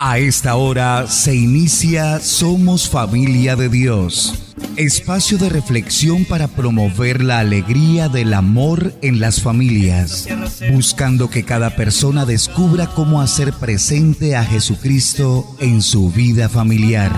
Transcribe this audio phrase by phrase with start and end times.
[0.00, 7.40] A esta hora se inicia Somos Familia de Dios, espacio de reflexión para promover la
[7.40, 10.28] alegría del amor en las familias,
[10.72, 17.10] buscando que cada persona descubra cómo hacer presente a Jesucristo en su vida familiar.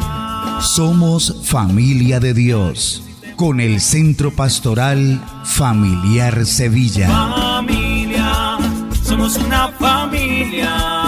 [0.63, 3.03] Somos Familia de Dios,
[3.37, 7.09] con el Centro Pastoral Familiar Sevilla.
[7.11, 8.57] Familia,
[9.03, 11.00] somos una familia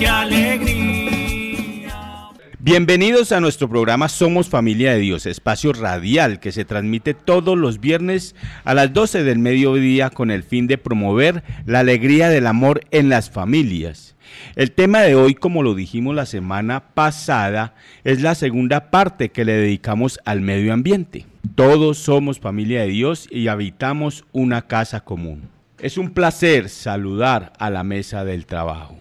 [0.00, 1.92] qué alegría.
[2.58, 7.80] Bienvenidos a nuestro programa Somos Familia de Dios, espacio radial que se transmite todos los
[7.80, 12.80] viernes a las 12 del mediodía con el fin de promover la alegría del amor
[12.90, 14.16] en las familias.
[14.56, 19.44] El tema de hoy, como lo dijimos la semana pasada, es la segunda parte que
[19.44, 21.26] le dedicamos al medio ambiente.
[21.54, 25.50] Todos somos familia de Dios y habitamos una casa común.
[25.78, 28.99] Es un placer saludar a la mesa del trabajo.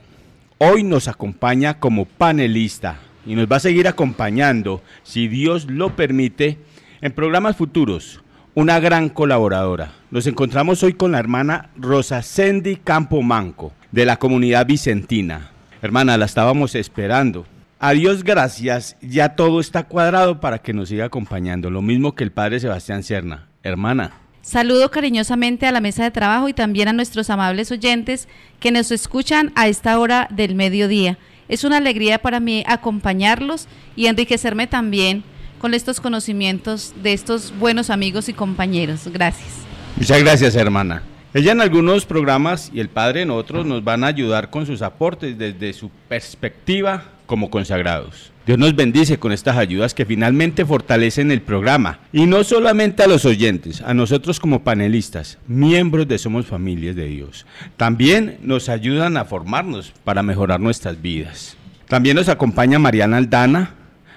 [0.61, 6.57] Hoy nos acompaña como panelista y nos va a seguir acompañando, si Dios lo permite,
[6.99, 8.19] en programas futuros.
[8.55, 9.93] Una gran colaboradora.
[10.11, 15.51] Nos encontramos hoy con la hermana Rosa Sandy Campo Manco, de la comunidad vicentina.
[15.81, 17.45] Hermana, la estábamos esperando.
[17.79, 22.25] A Dios gracias, ya todo está cuadrado para que nos siga acompañando, lo mismo que
[22.25, 23.47] el padre Sebastián Cerna.
[23.63, 24.11] Hermana,
[24.49, 28.27] Saludo cariñosamente a la mesa de trabajo y también a nuestros amables oyentes
[28.59, 31.19] que nos escuchan a esta hora del mediodía.
[31.49, 35.23] Es una alegría para mí acompañarlos y enriquecerme también
[35.59, 39.01] con estos conocimientos de estos buenos amigos y compañeros.
[39.13, 39.49] Gracias.
[39.95, 41.03] Muchas gracias, hermana.
[41.35, 44.81] Ella en algunos programas y el padre en otros nos van a ayudar con sus
[44.81, 48.31] aportes desde su perspectiva como consagrados.
[48.49, 51.99] Dios nos bendice con estas ayudas que finalmente fortalecen el programa.
[52.11, 57.05] Y no solamente a los oyentes, a nosotros como panelistas, miembros de Somos Familias de
[57.05, 57.45] Dios.
[57.77, 61.57] También nos ayudan a formarnos para mejorar nuestras vidas.
[61.87, 63.75] También nos acompaña Mariana Aldana,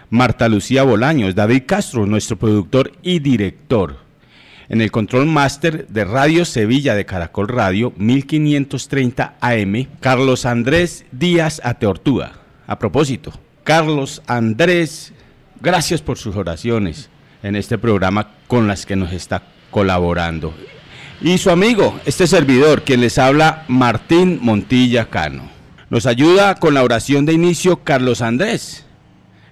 [0.08, 3.98] Marta Lucía Bolaños, David Castro, nuestro productor y director.
[4.70, 11.60] En el control máster de Radio Sevilla de Caracol Radio 1530 AM, Carlos Andrés Díaz
[11.62, 12.32] Ateortúa.
[12.66, 13.34] A propósito,
[13.64, 15.12] Carlos Andrés,
[15.60, 17.10] gracias por sus oraciones
[17.42, 20.52] en este programa con las que nos está colaborando.
[21.20, 25.48] Y su amigo, este servidor, quien les habla, Martín Montilla Cano.
[25.90, 28.84] Nos ayuda con la oración de inicio Carlos Andrés.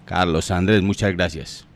[0.06, 1.69] Carlos Andrés, muchas gracias.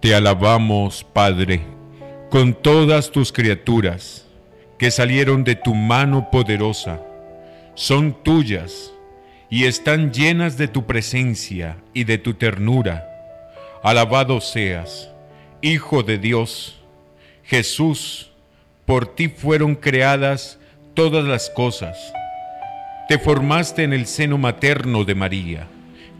[0.00, 1.60] Te alabamos, Padre,
[2.30, 4.26] con todas tus criaturas
[4.78, 7.02] que salieron de tu mano poderosa.
[7.74, 8.94] Son tuyas
[9.50, 13.06] y están llenas de tu presencia y de tu ternura.
[13.82, 15.10] Alabado seas,
[15.60, 16.80] Hijo de Dios,
[17.44, 18.30] Jesús,
[18.86, 20.58] por ti fueron creadas
[20.94, 21.98] todas las cosas.
[23.06, 25.66] Te formaste en el seno materno de María,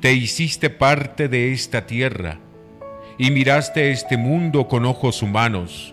[0.03, 2.41] te hiciste parte de esta tierra
[3.21, 5.93] y miraste este mundo con ojos humanos.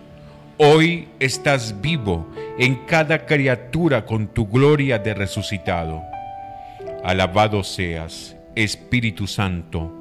[0.56, 2.26] Hoy estás vivo
[2.58, 6.00] en cada criatura con tu gloria de resucitado.
[7.04, 9.92] Alabado seas, Espíritu Santo,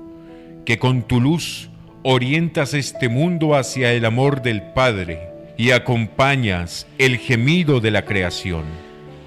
[0.63, 1.69] que con tu luz
[2.01, 5.27] orientas este mundo hacia el amor del Padre
[5.57, 8.63] y acompañas el gemido de la creación.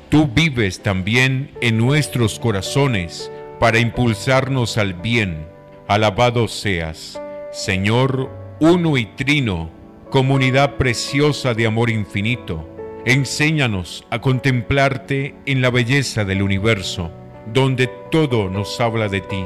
[0.08, 5.44] Tú vives también en nuestros corazones para impulsarnos al bien.
[5.86, 7.20] Alabado seas,
[7.52, 8.30] Señor
[8.60, 9.70] uno y trino,
[10.08, 12.68] comunidad preciosa de amor infinito,
[13.04, 17.10] enséñanos a contemplarte en la belleza del universo,
[17.52, 19.44] donde todo nos habla de ti.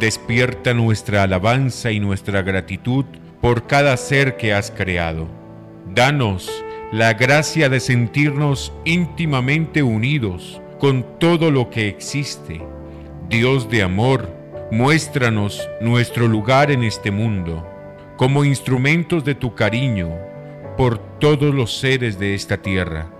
[0.00, 3.04] Despierta nuestra alabanza y nuestra gratitud
[3.42, 5.28] por cada ser que has creado.
[5.94, 6.50] Danos
[6.92, 12.62] la gracia de sentirnos íntimamente unidos con todo lo que existe.
[13.28, 14.33] Dios de amor,
[14.70, 17.68] Muéstranos nuestro lugar en este mundo
[18.16, 20.10] como instrumentos de tu cariño
[20.76, 23.10] por todos los seres de esta tierra,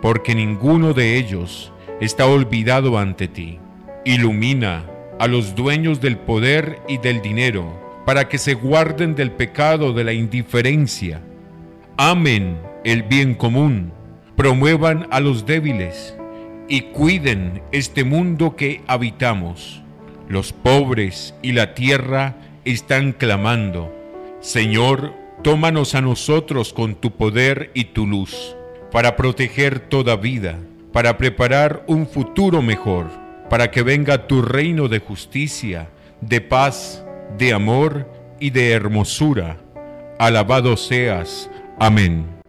[0.00, 3.58] porque ninguno de ellos está olvidado ante ti.
[4.04, 4.84] Ilumina
[5.18, 7.72] a los dueños del poder y del dinero
[8.04, 11.20] para que se guarden del pecado de la indiferencia.
[11.96, 13.92] Amen el bien común,
[14.36, 16.16] promuevan a los débiles
[16.68, 19.81] y cuiden este mundo que habitamos
[20.32, 23.94] los pobres y la tierra están clamando,
[24.40, 25.12] Señor,
[25.42, 28.56] tómanos a nosotros con tu poder y tu luz,
[28.90, 30.58] para proteger toda vida,
[30.90, 33.08] para preparar un futuro mejor,
[33.50, 35.90] para que venga tu reino de justicia,
[36.22, 37.04] de paz,
[37.36, 38.08] de amor
[38.40, 39.58] y de hermosura.
[40.18, 41.50] Alabado seas.
[41.78, 42.41] Amén.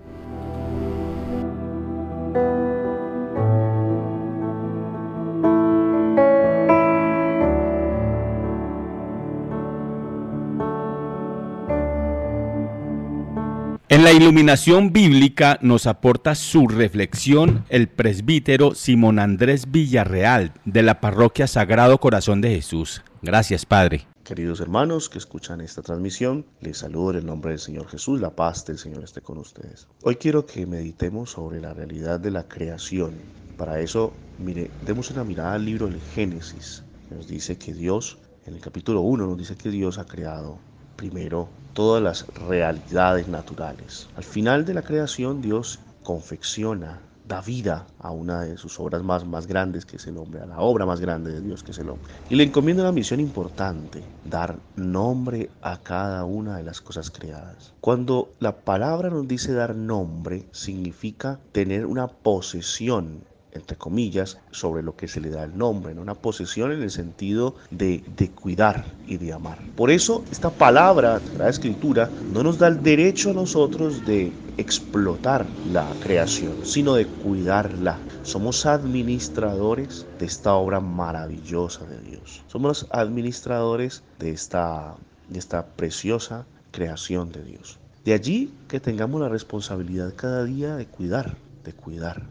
[14.24, 21.98] Iluminación bíblica nos aporta su reflexión el presbítero Simón Andrés Villarreal de la parroquia Sagrado
[21.98, 23.04] Corazón de Jesús.
[23.22, 24.08] Gracias, Padre.
[24.24, 28.34] Queridos hermanos que escuchan esta transmisión, les saludo en el nombre del Señor Jesús, la
[28.34, 29.90] paz del Señor esté con ustedes.
[30.04, 33.16] Hoy quiero que meditemos sobre la realidad de la creación.
[33.58, 36.82] Para eso, mire, demos una mirada al libro del Génesis.
[37.12, 40.60] Nos dice que Dios, en el capítulo 1, nos dice que Dios ha creado
[40.96, 44.08] primero todas las realidades naturales.
[44.16, 49.26] Al final de la creación Dios confecciona, da vida a una de sus obras más,
[49.26, 51.80] más grandes que es el hombre, a la obra más grande de Dios que es
[51.80, 52.14] el hombre.
[52.30, 57.74] Y le encomienda una misión importante, dar nombre a cada una de las cosas creadas.
[57.80, 64.96] Cuando la palabra nos dice dar nombre, significa tener una posesión entre comillas, sobre lo
[64.96, 69.18] que se le da el nombre, una posesión en el sentido de, de cuidar y
[69.18, 69.60] de amar.
[69.76, 75.46] Por eso esta palabra, la escritura, no nos da el derecho a nosotros de explotar
[75.72, 77.98] la creación, sino de cuidarla.
[78.24, 82.44] Somos administradores de esta obra maravillosa de Dios.
[82.48, 84.96] Somos administradores de esta,
[85.30, 87.80] de esta preciosa creación de Dios.
[88.06, 92.24] De allí que tengamos la responsabilidad cada día de cuidar, de cuidar,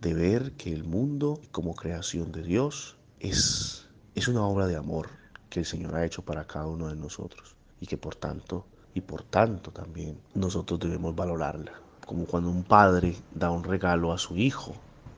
[0.00, 5.10] de ver que el mundo como creación de Dios es, es una obra de amor
[5.50, 9.02] que el Señor ha hecho para cada uno de nosotros y que por tanto y
[9.02, 11.72] por tanto también nosotros debemos valorarla.
[12.06, 14.74] Como cuando un padre da un regalo a su hijo,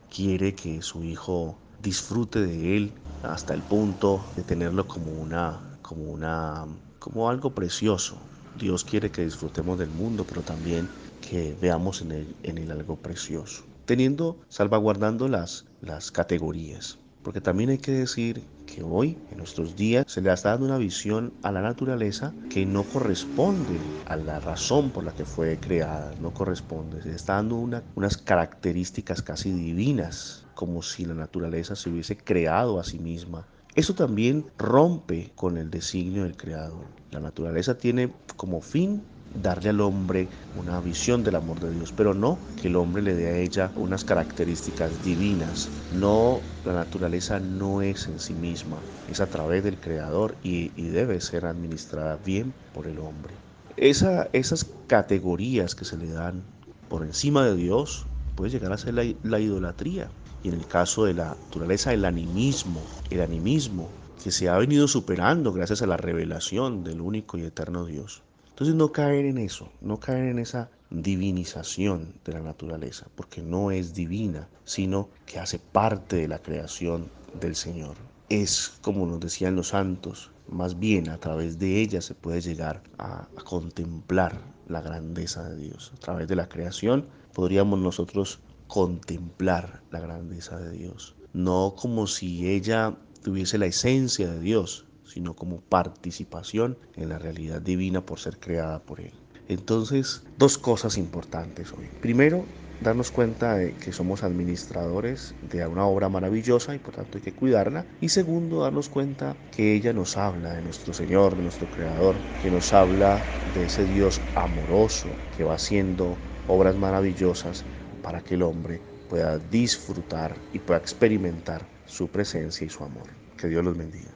[0.09, 6.11] quiere que su hijo disfrute de él hasta el punto de tenerlo como una como
[6.11, 6.67] una
[6.99, 8.17] como algo precioso.
[8.53, 10.89] Dios quiere que disfrutemos del mundo, pero también
[11.21, 16.97] que veamos en él, en él algo precioso teniendo, salvaguardando las, las categorías.
[17.23, 20.77] Porque también hay que decir que hoy, en nuestros días, se le está dando una
[20.77, 26.13] visión a la naturaleza que no corresponde a la razón por la que fue creada,
[26.19, 27.01] no corresponde.
[27.01, 32.79] Se le está dando unas características casi divinas, como si la naturaleza se hubiese creado
[32.79, 33.47] a sí misma.
[33.75, 36.85] Eso también rompe con el designio del Creador.
[37.09, 39.01] La naturaleza tiene como fin
[39.41, 43.15] darle al hombre una visión del amor de Dios, pero no que el hombre le
[43.15, 45.69] dé a ella unas características divinas.
[45.91, 48.77] No, la naturaleza no es en sí misma,
[49.09, 53.33] es a través del Creador y, debe ser administrada bien por el hombre.
[53.77, 56.43] Esa, esas categorías que se le dan
[56.87, 60.09] por encima de Dios puede llegar a ser la, la idolatría.
[60.43, 63.89] Y en el caso de la naturaleza, el animismo, el animismo
[64.23, 68.21] que se ha venido superando gracias a la revelación del único y eterno Dios.
[68.53, 73.71] Entonces no caer en eso, no caer en esa divinización de la naturaleza, porque no
[73.71, 77.09] es divina, sino que hace parte de la creación
[77.41, 77.95] del Señor.
[78.29, 82.83] Es como nos decían los santos, más bien a través de ella se puede llegar
[82.99, 85.91] a, a contemplar la grandeza de Dios.
[85.95, 92.47] A través de la creación podríamos nosotros contemplar la grandeza de Dios, no como si
[92.47, 98.39] ella tuviese la esencia de Dios, sino como participación en la realidad divina por ser
[98.39, 99.13] creada por Él.
[99.47, 101.91] Entonces, dos cosas importantes hoy.
[101.99, 102.47] Primero,
[102.79, 107.35] darnos cuenta de que somos administradores de una obra maravillosa y por tanto hay que
[107.35, 107.85] cuidarla.
[107.99, 112.49] Y segundo, darnos cuenta que ella nos habla de nuestro Señor, de nuestro Creador, que
[112.49, 117.65] nos habla de ese Dios amoroso que va haciendo obras maravillosas
[118.01, 123.09] para que el hombre pueda disfrutar y pueda experimentar su presencia y su amor.
[123.37, 124.12] Que Dios los bendiga.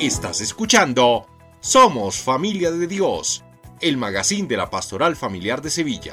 [0.00, 1.26] Estás escuchando
[1.58, 3.42] Somos Familia de Dios,
[3.80, 6.12] el magazine de la Pastoral Familiar de Sevilla.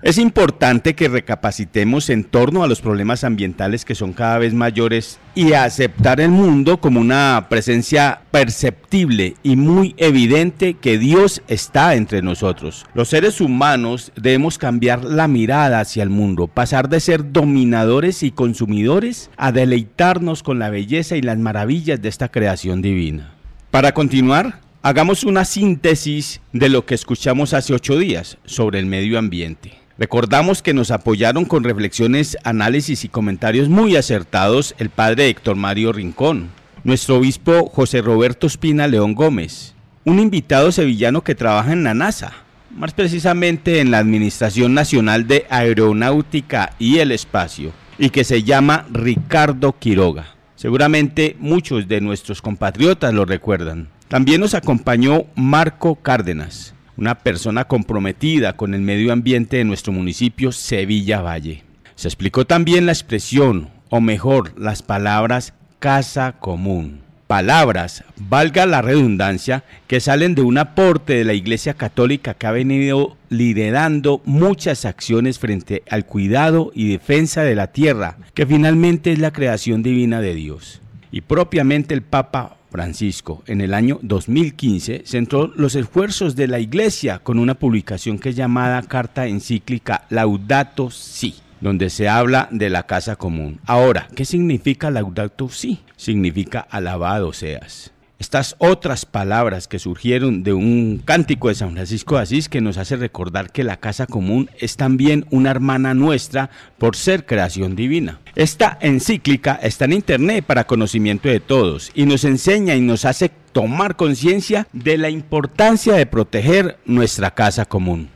[0.00, 5.18] Es importante que recapacitemos en torno a los problemas ambientales que son cada vez mayores
[5.34, 12.22] y aceptar el mundo como una presencia perceptible y muy evidente que Dios está entre
[12.22, 12.86] nosotros.
[12.94, 18.30] Los seres humanos debemos cambiar la mirada hacia el mundo, pasar de ser dominadores y
[18.30, 23.34] consumidores a deleitarnos con la belleza y las maravillas de esta creación divina.
[23.72, 29.18] Para continuar, hagamos una síntesis de lo que escuchamos hace ocho días sobre el medio
[29.18, 29.87] ambiente.
[29.98, 35.92] Recordamos que nos apoyaron con reflexiones, análisis y comentarios muy acertados el padre Héctor Mario
[35.92, 36.50] Rincón,
[36.84, 39.74] nuestro obispo José Roberto Espina León Gómez,
[40.04, 42.32] un invitado sevillano que trabaja en la NASA,
[42.70, 48.86] más precisamente en la Administración Nacional de Aeronáutica y el Espacio, y que se llama
[48.92, 50.26] Ricardo Quiroga.
[50.54, 53.88] Seguramente muchos de nuestros compatriotas lo recuerdan.
[54.06, 60.52] También nos acompañó Marco Cárdenas, una persona comprometida con el medio ambiente de nuestro municipio
[60.52, 61.62] Sevilla Valle.
[61.94, 69.62] Se explicó también la expresión, o mejor, las palabras casa común palabras, valga la redundancia,
[69.86, 75.38] que salen de un aporte de la Iglesia Católica que ha venido liderando muchas acciones
[75.38, 80.34] frente al cuidado y defensa de la tierra, que finalmente es la creación divina de
[80.34, 80.80] Dios.
[81.12, 87.18] Y propiamente el Papa Francisco en el año 2015 centró los esfuerzos de la Iglesia
[87.18, 92.84] con una publicación que es llamada Carta Encíclica Laudato Si donde se habla de la
[92.84, 93.60] casa común.
[93.66, 95.80] Ahora, ¿qué significa laudato si?
[95.96, 97.92] Significa alabado seas.
[98.18, 102.76] Estas otras palabras que surgieron de un cántico de San Francisco de Asís que nos
[102.76, 108.20] hace recordar que la casa común es también una hermana nuestra por ser creación divina.
[108.34, 113.28] Esta encíclica está en internet para conocimiento de todos y nos enseña y nos hace
[113.52, 118.10] tomar conciencia de la importancia de proteger nuestra casa común.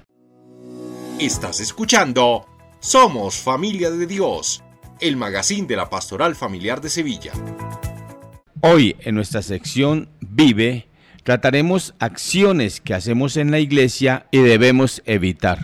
[1.21, 2.47] Estás escuchando
[2.81, 4.65] somos Familia de Dios,
[4.99, 7.33] el magazine de la Pastoral Familiar de Sevilla.
[8.65, 10.87] Hoy en nuestra sección Vive
[11.25, 15.59] trataremos acciones que hacemos en la iglesia y debemos evitar.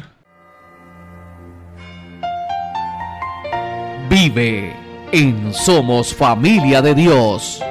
[4.10, 4.74] Vive
[5.12, 7.62] en Somos Familia de Dios.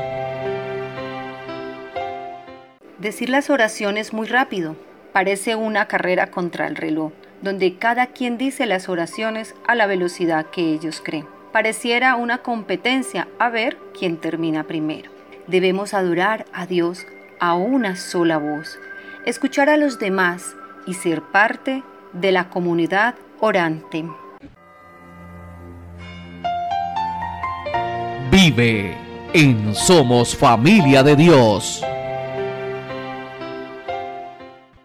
[2.98, 4.78] Decir las oraciones muy rápido
[5.12, 10.46] parece una carrera contra el reloj donde cada quien dice las oraciones a la velocidad
[10.46, 11.28] que ellos creen.
[11.52, 15.17] Pareciera una competencia a ver quién termina primero.
[15.48, 17.06] Debemos adorar a Dios
[17.40, 18.78] a una sola voz,
[19.26, 24.04] escuchar a los demás y ser parte de la comunidad orante.
[28.30, 28.98] Vive
[29.34, 31.82] en Somos Familia de Dios.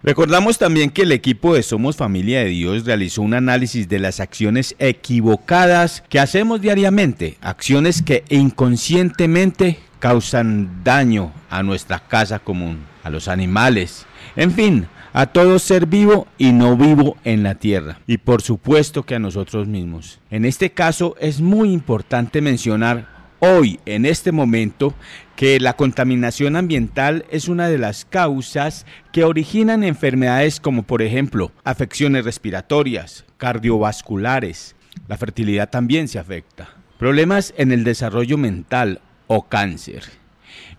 [0.05, 4.21] Recordamos también que el equipo de Somos Familia de Dios realizó un análisis de las
[4.21, 13.09] acciones equivocadas que hacemos diariamente, acciones que inconscientemente causan daño a nuestra casa común, a
[13.09, 14.05] los animales,
[14.35, 19.05] en fin, a todo ser vivo y no vivo en la tierra, y por supuesto
[19.05, 20.19] que a nosotros mismos.
[20.29, 23.07] En este caso es muy importante mencionar
[23.39, 24.93] hoy, en este momento,
[25.37, 31.53] que la contaminación ambiental es una de las causas que originan enfermedades como por ejemplo
[31.63, 34.75] afecciones respiratorias, cardiovasculares,
[35.07, 39.01] la fertilidad también se afecta, problemas en el desarrollo mental
[39.35, 40.05] o cáncer.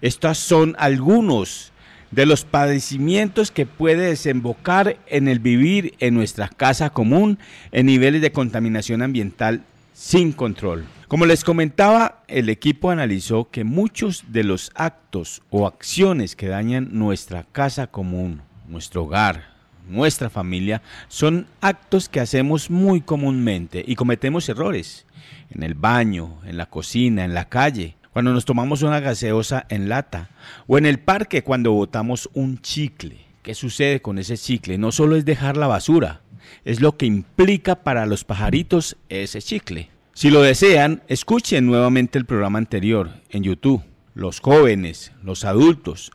[0.01, 1.71] Estos son algunos
[2.11, 7.39] de los padecimientos que puede desembocar en el vivir en nuestra casa común
[7.71, 10.85] en niveles de contaminación ambiental sin control.
[11.07, 16.89] Como les comentaba, el equipo analizó que muchos de los actos o acciones que dañan
[16.91, 19.53] nuestra casa común, nuestro hogar,
[19.89, 25.05] nuestra familia, son actos que hacemos muy comúnmente y cometemos errores.
[25.49, 29.89] En el baño, en la cocina, en la calle, cuando nos tomamos una gaseosa en
[29.89, 30.29] lata,
[30.67, 33.17] o en el parque cuando botamos un chicle.
[33.41, 34.77] ¿Qué sucede con ese chicle?
[34.77, 36.21] No solo es dejar la basura,
[36.63, 39.89] es lo que implica para los pajaritos ese chicle.
[40.13, 43.83] Si lo desean, escuchen nuevamente el programa anterior en YouTube.
[44.13, 46.11] Los jóvenes, los adultos,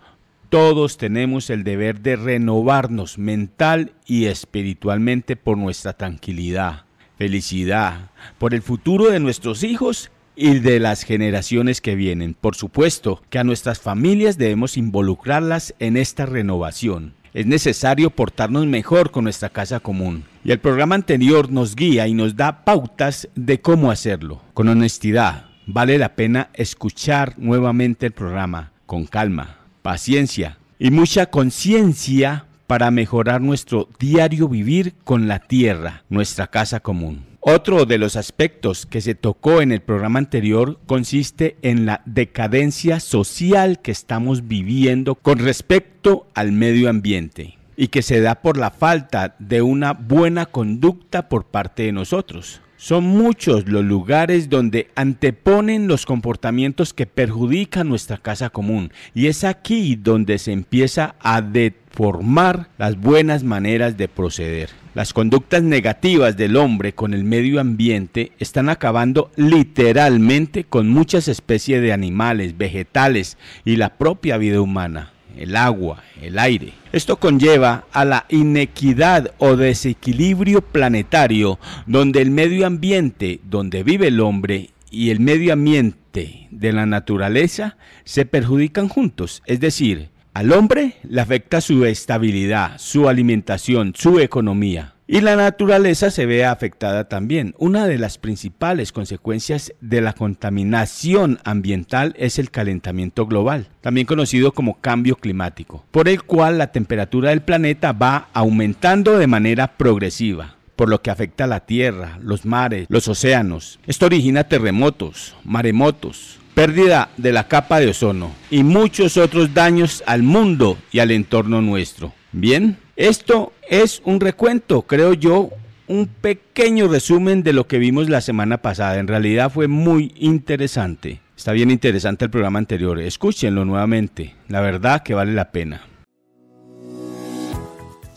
[0.50, 6.84] todos tenemos el deber de renovarnos mental y espiritualmente por nuestra tranquilidad,
[7.18, 12.34] felicidad, por el futuro de nuestros hijos y de las generaciones que vienen.
[12.34, 19.10] Por supuesto que a nuestras familias debemos involucrarlas en esta renovación es necesario portarnos mejor
[19.10, 20.24] con nuestra casa común.
[20.44, 24.40] Y el programa anterior nos guía y nos da pautas de cómo hacerlo.
[24.54, 32.46] Con honestidad, vale la pena escuchar nuevamente el programa, con calma, paciencia y mucha conciencia
[32.66, 37.27] para mejorar nuestro diario vivir con la tierra, nuestra casa común.
[37.40, 42.98] Otro de los aspectos que se tocó en el programa anterior consiste en la decadencia
[42.98, 48.72] social que estamos viviendo con respecto al medio ambiente y que se da por la
[48.72, 52.60] falta de una buena conducta por parte de nosotros.
[52.76, 59.44] Son muchos los lugares donde anteponen los comportamientos que perjudican nuestra casa común y es
[59.44, 64.70] aquí donde se empieza a deformar las buenas maneras de proceder.
[64.98, 71.80] Las conductas negativas del hombre con el medio ambiente están acabando literalmente con muchas especies
[71.80, 76.72] de animales, vegetales y la propia vida humana, el agua, el aire.
[76.90, 84.18] Esto conlleva a la inequidad o desequilibrio planetario donde el medio ambiente donde vive el
[84.18, 89.44] hombre y el medio ambiente de la naturaleza se perjudican juntos.
[89.46, 94.94] Es decir, al hombre le afecta su estabilidad, su alimentación, su economía.
[95.08, 97.56] Y la naturaleza se ve afectada también.
[97.58, 104.52] Una de las principales consecuencias de la contaminación ambiental es el calentamiento global, también conocido
[104.52, 110.57] como cambio climático, por el cual la temperatura del planeta va aumentando de manera progresiva
[110.78, 113.80] por lo que afecta a la tierra, los mares, los océanos.
[113.88, 120.22] Esto origina terremotos, maremotos, pérdida de la capa de ozono y muchos otros daños al
[120.22, 122.14] mundo y al entorno nuestro.
[122.30, 125.50] Bien, esto es un recuento, creo yo,
[125.88, 129.00] un pequeño resumen de lo que vimos la semana pasada.
[129.00, 131.20] En realidad fue muy interesante.
[131.36, 133.00] Está bien interesante el programa anterior.
[133.00, 134.36] Escúchenlo nuevamente.
[134.46, 135.80] La verdad que vale la pena.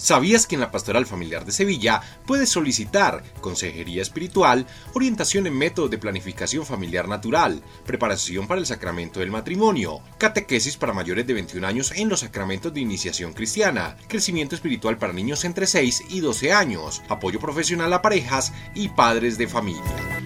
[0.01, 4.65] ¿Sabías que en la Pastoral Familiar de Sevilla puedes solicitar consejería espiritual,
[4.95, 10.93] orientación en método de planificación familiar natural, preparación para el sacramento del matrimonio, catequesis para
[10.93, 15.67] mayores de 21 años en los sacramentos de iniciación cristiana, crecimiento espiritual para niños entre
[15.67, 19.83] 6 y 12 años, apoyo profesional a parejas y padres de familia?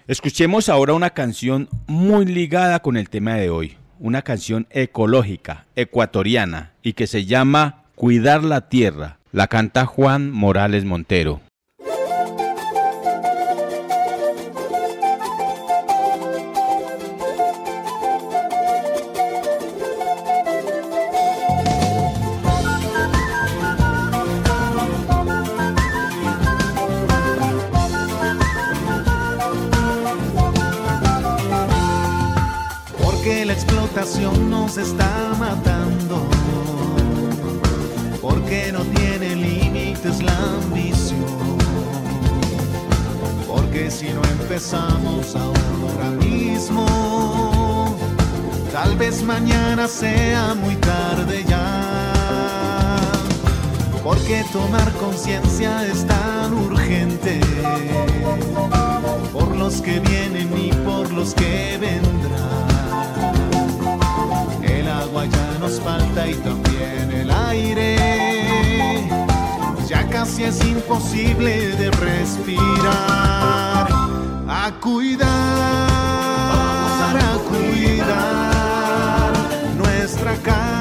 [0.07, 6.71] Escuchemos ahora una canción muy ligada con el tema de hoy, una canción ecológica, ecuatoriana
[6.81, 9.19] y que se llama Cuidar la Tierra.
[9.33, 11.41] La canta Juan Morales Montero.
[35.35, 36.21] Matando,
[38.21, 41.57] porque no tiene límites la ambición,
[43.47, 47.95] porque si no empezamos ahora mismo,
[48.71, 52.97] tal vez mañana sea muy tarde ya,
[54.03, 57.39] porque tomar conciencia es tan urgente.
[59.33, 62.66] Por los que vienen y por los que vendrán
[65.25, 67.97] ya nos falta y también el aire.
[69.87, 72.87] Ya casi es imposible de respirar.
[74.49, 75.27] A cuidar,
[77.17, 79.33] a cuidar
[79.77, 80.76] nuestra casa.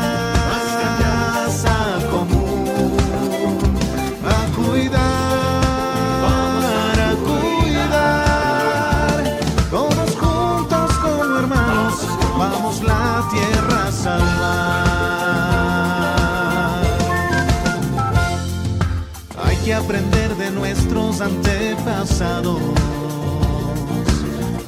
[21.20, 22.60] Antepasados,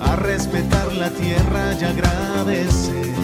[0.00, 3.14] a respetar la tierra y agradecer,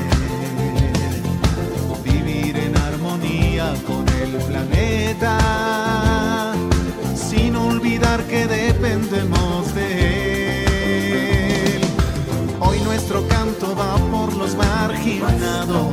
[2.05, 5.39] vivir en armonía con el planeta,
[7.15, 10.65] sin olvidar que dependemos de
[11.77, 11.81] él.
[12.61, 15.89] Hoy nuestro canto va por los marginados,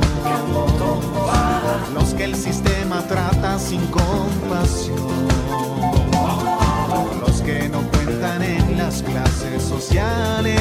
[1.94, 5.32] los que el sistema trata sin compasión
[7.44, 10.60] que no cuentan en las clases sociales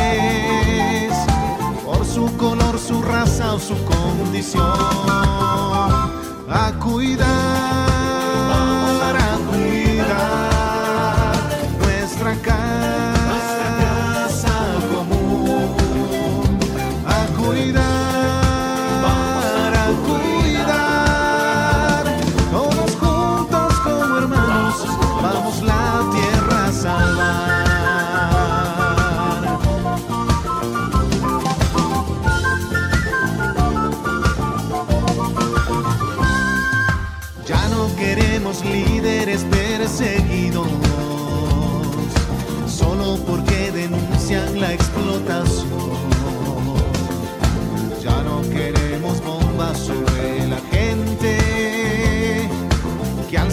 [1.85, 4.63] por su color, su raza o su condición.
[6.49, 7.90] A cuidar.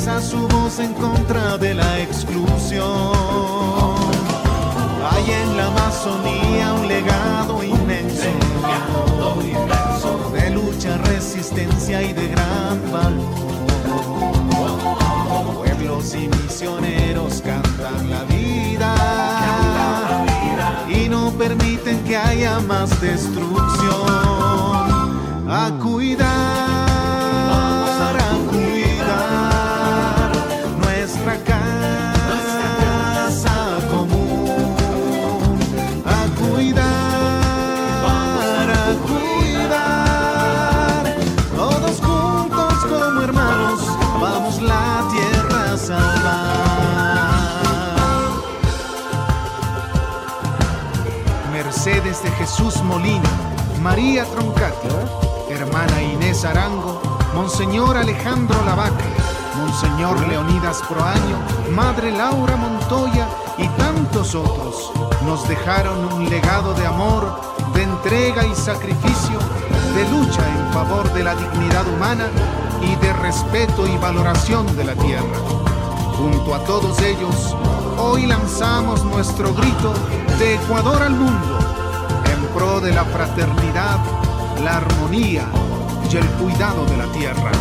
[0.09, 2.87] alza su voz en contra de la exclusión.
[5.11, 8.29] Hay en la Amazonía un legado inmenso,
[10.33, 13.27] de lucha, resistencia y de gran valor.
[15.57, 18.95] Pueblos y misioneros cantan la vida
[20.89, 24.29] y no permiten que haya más destrucción.
[25.51, 26.58] A cuidar
[51.59, 53.29] de Jesús Molina,
[53.83, 54.87] María Troncati,
[55.51, 57.01] hermana Inés Arango,
[57.35, 59.05] Monseñor Alejandro Lavaca,
[59.57, 61.37] Monseñor Leonidas Proaño,
[61.75, 63.27] Madre Laura Montoya
[63.59, 64.93] y tantos otros
[65.27, 67.41] nos dejaron un legado de amor,
[67.75, 69.41] de entrega y sacrificio,
[69.97, 72.29] de lucha en favor de la dignidad humana
[72.83, 75.39] y de respeto y valoración de la tierra.
[76.17, 77.57] Junto a todos ellos,
[77.99, 79.93] hoy lanzamos nuestro grito
[80.39, 81.59] de Ecuador al mundo
[82.55, 83.99] pro de la fraternidad,
[84.63, 85.47] la armonía
[86.11, 87.53] y el cuidado de la tierra.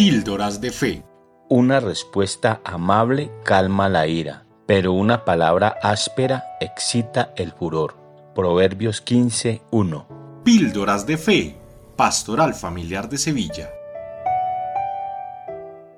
[0.00, 1.04] De fe.
[1.50, 7.96] Una respuesta amable calma la ira, pero una palabra áspera excita el furor.
[8.34, 10.06] Proverbios 15:1.
[10.42, 11.56] Píldoras de fe.
[11.96, 13.70] Pastoral Familiar de Sevilla.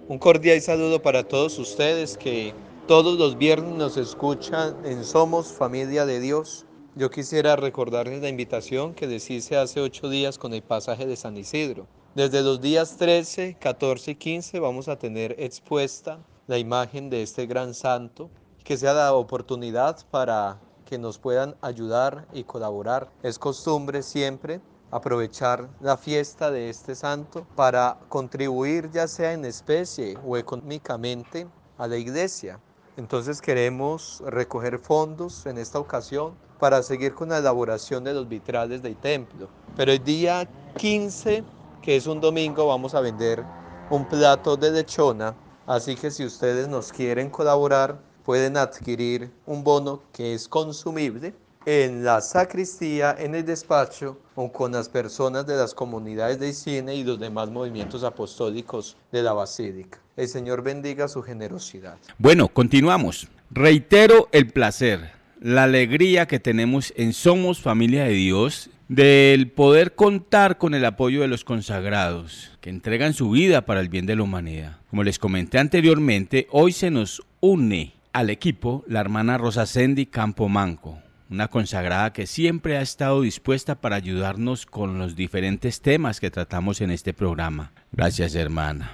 [0.09, 2.55] Un cordial saludo para todos ustedes que
[2.88, 6.67] todos los viernes nos escuchan en Somos Familia de Dios.
[6.97, 11.15] Yo quisiera recordarles la invitación que les hice hace ocho días con el pasaje de
[11.15, 11.87] San Isidro.
[12.14, 17.46] Desde los días 13, 14 y 15 vamos a tener expuesta la imagen de este
[17.46, 18.29] gran santo,
[18.64, 23.11] que sea la oportunidad para que nos puedan ayudar y colaborar.
[23.22, 30.18] Es costumbre siempre aprovechar la fiesta de este santo para contribuir ya sea en especie
[30.22, 31.46] o económicamente
[31.79, 32.61] a la iglesia.
[32.98, 38.83] Entonces queremos recoger fondos en esta ocasión para seguir con la elaboración de los vitrales
[38.83, 39.48] del templo.
[39.77, 40.46] Pero el día
[40.77, 41.42] 15
[41.83, 43.45] que es un domingo, vamos a vender
[43.90, 45.35] un plato de lechona.
[45.66, 51.35] Así que si ustedes nos quieren colaborar, pueden adquirir un bono que es consumible
[51.66, 56.95] en la sacristía, en el despacho o con las personas de las comunidades de cine
[56.95, 60.01] y los demás movimientos apostólicos de la basílica.
[60.16, 61.99] El Señor bendiga su generosidad.
[62.18, 63.29] Bueno, continuamos.
[63.51, 70.59] Reitero el placer, la alegría que tenemos en Somos Familia de Dios del poder contar
[70.59, 74.22] con el apoyo de los consagrados, que entregan su vida para el bien de la
[74.22, 74.76] humanidad.
[74.90, 80.98] Como les comenté anteriormente, hoy se nos une al equipo la hermana Rosa Sendi Campomanco,
[81.31, 86.83] una consagrada que siempre ha estado dispuesta para ayudarnos con los diferentes temas que tratamos
[86.83, 87.72] en este programa.
[87.92, 88.90] Gracias, hermana.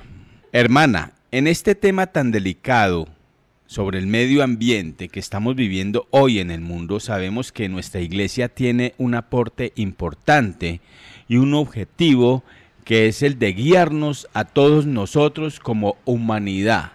[0.53, 3.09] Hermana, en este tema tan delicado,
[3.69, 8.49] sobre el medio ambiente que estamos viviendo hoy en el mundo, sabemos que nuestra iglesia
[8.49, 10.81] tiene un aporte importante
[11.29, 12.43] y un objetivo
[12.85, 16.93] que es el de guiarnos a todos nosotros como humanidad.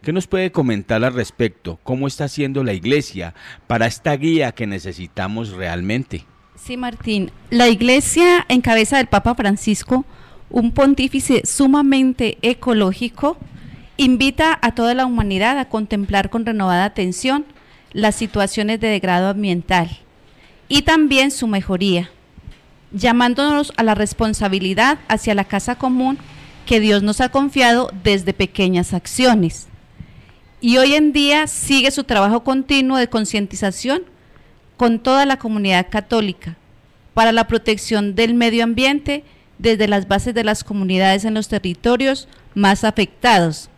[0.00, 1.78] ¿Qué nos puede comentar al respecto?
[1.82, 3.34] ¿Cómo está haciendo la iglesia
[3.66, 6.24] para esta guía que necesitamos realmente?
[6.54, 7.30] Sí, Martín.
[7.50, 10.06] La iglesia en cabeza del Papa Francisco,
[10.48, 13.36] un pontífice sumamente ecológico,
[14.04, 17.44] invita a toda la humanidad a contemplar con renovada atención
[17.92, 19.90] las situaciones de degrado ambiental
[20.68, 22.10] y también su mejoría,
[22.92, 26.16] llamándonos a la responsabilidad hacia la casa común
[26.64, 29.66] que Dios nos ha confiado desde pequeñas acciones.
[30.62, 34.04] Y hoy en día sigue su trabajo continuo de concientización
[34.78, 36.56] con toda la comunidad católica
[37.12, 39.24] para la protección del medio ambiente
[39.58, 43.69] desde las bases de las comunidades en los territorios más afectados,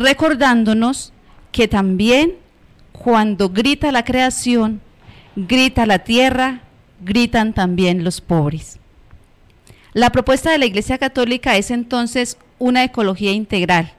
[0.00, 1.12] recordándonos
[1.52, 2.36] que también
[2.92, 4.80] cuando grita la creación,
[5.36, 6.62] grita la tierra,
[7.02, 8.78] gritan también los pobres.
[9.92, 13.92] La propuesta de la Iglesia Católica es entonces una ecología integral,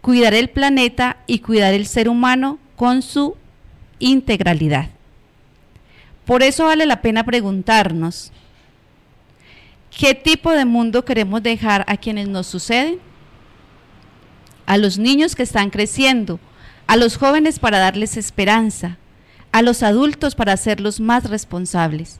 [0.00, 3.36] cuidar el planeta y cuidar el ser humano con su
[3.98, 4.90] integralidad.
[6.24, 8.30] Por eso vale la pena preguntarnos,
[9.90, 13.00] ¿qué tipo de mundo queremos dejar a quienes nos suceden?
[14.66, 16.40] A los niños que están creciendo,
[16.86, 18.98] a los jóvenes para darles esperanza,
[19.52, 22.18] a los adultos para hacerlos más responsables.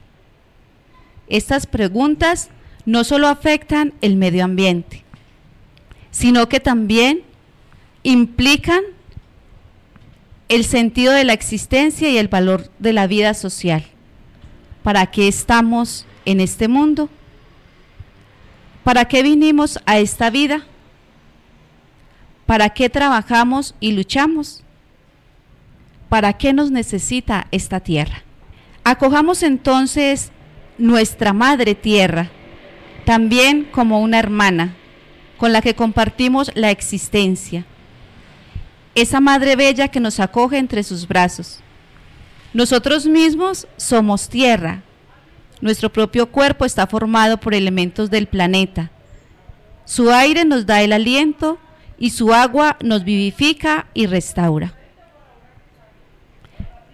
[1.27, 2.49] Estas preguntas
[2.85, 5.03] no solo afectan el medio ambiente,
[6.11, 7.21] sino que también
[8.03, 8.81] implican
[10.49, 13.85] el sentido de la existencia y el valor de la vida social.
[14.83, 17.09] ¿Para qué estamos en este mundo?
[18.83, 20.65] ¿Para qué vinimos a esta vida?
[22.53, 24.61] ¿Para qué trabajamos y luchamos?
[26.07, 28.21] ¿Para qué nos necesita esta tierra?
[28.83, 30.31] Acojamos entonces
[30.77, 32.29] nuestra madre tierra,
[33.05, 34.75] también como una hermana,
[35.37, 37.65] con la que compartimos la existencia.
[38.93, 41.59] Esa madre bella que nos acoge entre sus brazos.
[42.53, 44.83] Nosotros mismos somos tierra.
[45.59, 48.91] Nuestro propio cuerpo está formado por elementos del planeta.
[49.85, 51.57] Su aire nos da el aliento
[52.03, 54.73] y su agua nos vivifica y restaura.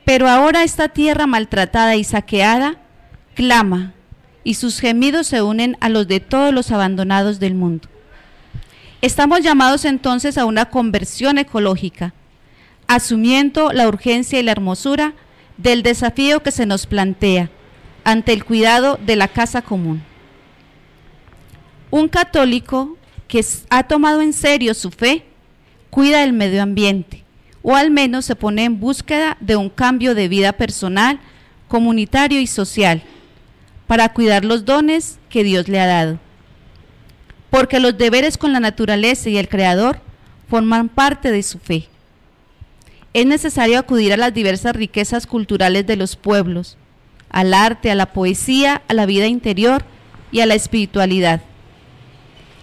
[0.05, 2.75] Pero ahora esta tierra maltratada y saqueada
[3.33, 3.93] clama
[4.43, 7.89] y sus gemidos se unen a los de todos los abandonados del mundo.
[9.01, 12.13] Estamos llamados entonces a una conversión ecológica,
[12.85, 15.13] asumiendo la urgencia y la hermosura
[15.57, 17.49] del desafío que se nos plantea
[18.03, 20.03] ante el cuidado de la casa común.
[21.89, 22.98] Un católico
[23.29, 25.23] que ha tomado en serio su fe
[25.89, 27.23] cuida del medio ambiente
[27.61, 31.19] o al menos se pone en búsqueda de un cambio de vida personal,
[31.67, 33.03] comunitario y social
[33.87, 36.19] para cuidar los dones que Dios le ha dado.
[37.49, 39.99] Porque los deberes con la naturaleza y el Creador
[40.47, 41.87] forman parte de su fe.
[43.13, 46.77] Es necesario acudir a las diversas riquezas culturales de los pueblos,
[47.29, 49.83] al arte, a la poesía, a la vida interior
[50.31, 51.41] y a la espiritualidad.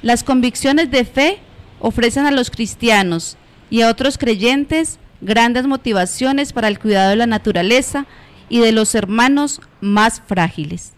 [0.06, 1.40] Las convicciones de fe
[1.80, 3.36] ofrecen a los cristianos
[3.70, 8.06] y a otros creyentes grandes motivaciones para el cuidado de la naturaleza
[8.48, 10.92] y de los hermanos más frágiles.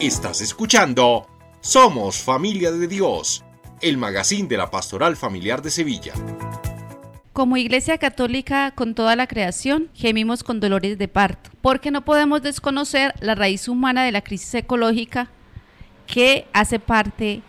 [0.00, 1.26] Estás escuchando
[1.60, 3.44] Somos Familia de Dios,
[3.82, 6.14] el magazine de la Pastoral Familiar de Sevilla.
[7.34, 12.40] Como Iglesia Católica con toda la creación, gemimos con dolores de parto, porque no podemos
[12.40, 15.28] desconocer la raíz humana de la crisis ecológica
[16.06, 17.42] que hace parte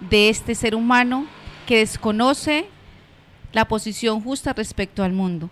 [0.00, 1.26] de este ser humano
[1.66, 2.66] que desconoce
[3.52, 5.50] la posición justa respecto al mundo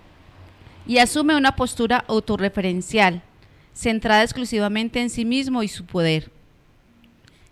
[0.86, 3.22] y asume una postura autorreferencial,
[3.74, 6.30] centrada exclusivamente en sí mismo y su poder.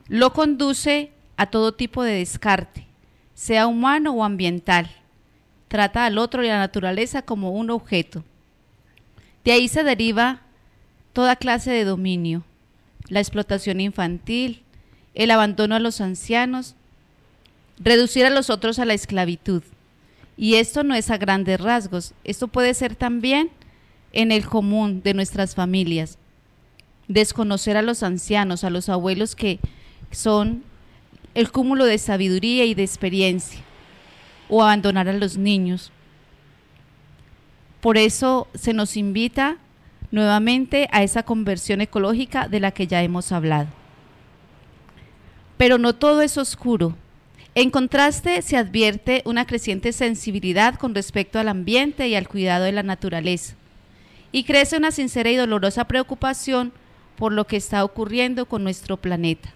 [0.08, 2.86] Lo conduce a todo tipo de descarte,
[3.34, 4.90] sea humano o ambiental.
[5.68, 8.24] Trata al otro y a la naturaleza como un objeto.
[9.44, 10.40] De ahí se deriva
[11.12, 12.44] toda clase de dominio,
[13.08, 14.62] la explotación infantil,
[15.14, 16.74] el abandono a los ancianos,
[17.78, 19.62] reducir a los otros a la esclavitud.
[20.36, 23.50] Y esto no es a grandes rasgos, esto puede ser también
[24.12, 26.18] en el común de nuestras familias.
[27.08, 29.60] Desconocer a los ancianos, a los abuelos que
[30.10, 30.64] son
[31.34, 33.60] el cúmulo de sabiduría y de experiencia,
[34.48, 35.92] o abandonar a los niños.
[37.80, 39.58] Por eso se nos invita
[40.10, 43.68] nuevamente a esa conversión ecológica de la que ya hemos hablado.
[45.56, 46.96] Pero no todo es oscuro.
[47.56, 52.72] En contraste, se advierte una creciente sensibilidad con respecto al ambiente y al cuidado de
[52.72, 53.54] la naturaleza.
[54.30, 56.70] Y crece una sincera y dolorosa preocupación
[57.16, 59.54] por lo que está ocurriendo con nuestro planeta,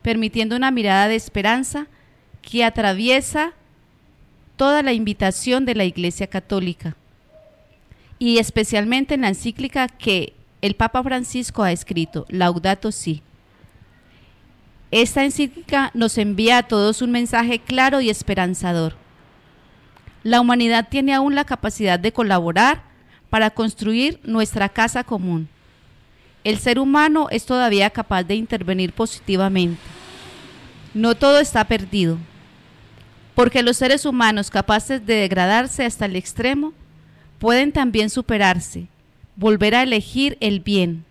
[0.00, 1.86] permitiendo una mirada de esperanza
[2.40, 3.52] que atraviesa
[4.56, 6.96] toda la invitación de la Iglesia Católica
[8.18, 13.20] y especialmente en la encíclica que el Papa Francisco ha escrito, Laudato Si.
[14.90, 18.96] Esta encíclica nos envía a todos un mensaje claro y esperanzador.
[20.22, 22.82] La humanidad tiene aún la capacidad de colaborar
[23.28, 25.48] para construir nuestra casa común.
[26.42, 29.80] El ser humano es todavía capaz de intervenir positivamente.
[30.94, 32.16] No todo está perdido,
[33.34, 36.72] porque los seres humanos capaces de degradarse hasta el extremo
[37.38, 38.88] pueden también superarse,
[39.36, 41.04] volver a elegir el bien,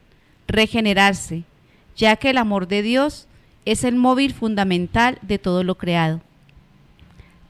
[0.47, 1.43] regenerarse,
[1.95, 3.26] ya que el amor de Dios
[3.67, 6.21] es el móvil fundamental de todo lo creado.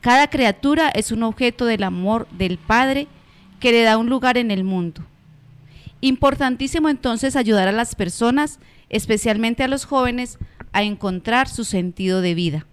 [0.02, 3.08] Cada criatura es un objeto del amor del Padre
[3.60, 5.04] que le da un lugar en el mundo.
[6.02, 10.40] Importantísimo entonces ayudar a las personas, especialmente a los jóvenes,
[10.74, 12.66] a encontrar su sentido de vida.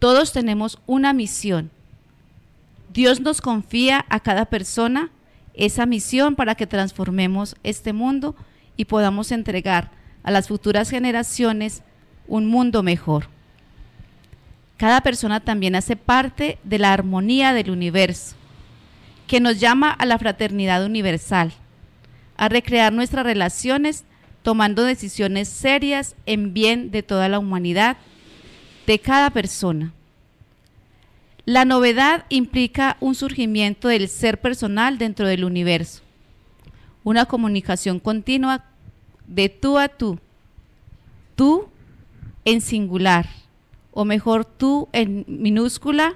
[0.00, 1.70] Todos tenemos una misión.
[2.92, 5.10] Dios nos confía a cada persona
[5.54, 8.34] esa misión para que transformemos este mundo
[8.76, 9.92] y podamos entregar
[10.24, 11.84] a las futuras generaciones
[12.26, 13.28] un mundo mejor.
[14.76, 18.36] Cada persona también hace parte de la armonía del universo,
[19.26, 21.52] que nos llama a la fraternidad universal,
[22.36, 24.04] a recrear nuestras relaciones
[24.42, 27.96] tomando decisiones serias en bien de toda la humanidad,
[28.86, 29.92] de cada persona.
[31.46, 36.02] La novedad implica un surgimiento del ser personal dentro del universo,
[37.04, 38.64] una comunicación continua
[39.26, 40.18] de tú a tú,
[41.36, 41.68] tú
[42.44, 43.28] en singular,
[43.92, 46.14] o mejor tú en minúscula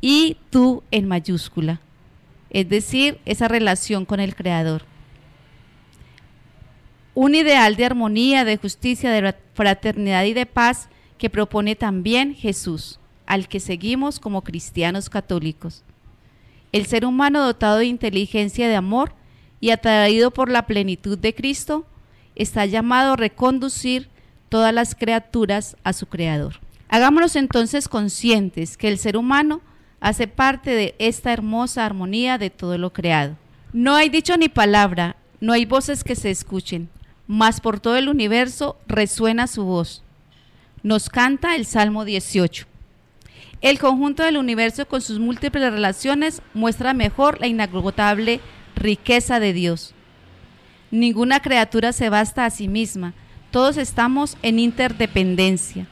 [0.00, 1.80] y tú en mayúscula,
[2.50, 4.82] es decir, esa relación con el Creador.
[7.14, 13.00] Un ideal de armonía, de justicia, de fraternidad y de paz que propone también Jesús,
[13.26, 15.82] al que seguimos como cristianos católicos.
[16.70, 19.12] El ser humano dotado de inteligencia de amor
[19.60, 21.86] y atraído por la plenitud de Cristo,
[22.36, 24.08] está llamado a reconducir
[24.48, 26.60] todas las criaturas a su Creador.
[26.88, 29.60] Hagámonos entonces conscientes que el ser humano
[30.00, 33.36] hace parte de esta hermosa armonía de todo lo creado.
[33.72, 36.88] No hay dicho ni palabra, no hay voces que se escuchen,
[37.26, 40.02] mas por todo el universo resuena su voz.
[40.82, 42.66] Nos canta el Salmo 18.
[43.60, 48.40] El conjunto del universo con sus múltiples relaciones muestra mejor la inagotable
[48.76, 49.94] riqueza de Dios.
[50.90, 53.14] Ninguna criatura se basta a sí misma,
[53.50, 55.86] todos estamos en interdependencia.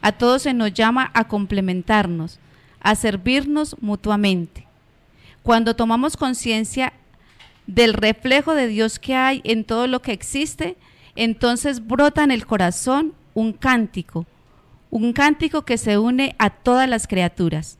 [0.00, 2.38] A todos se nos llama a complementarnos,
[2.80, 4.66] a servirnos mutuamente.
[5.42, 6.92] Cuando tomamos conciencia
[7.66, 10.76] del reflejo de Dios que hay en todo lo que existe,
[11.16, 14.26] entonces brota en el corazón un cántico,
[14.90, 17.78] un cántico que se une a todas las criaturas.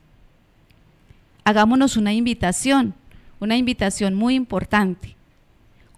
[1.43, 2.93] Hagámonos una invitación
[3.39, 5.15] una invitación muy importante.